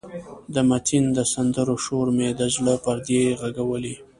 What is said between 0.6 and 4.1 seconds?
متین د سندرې شور مې د زړه پردې غږولې.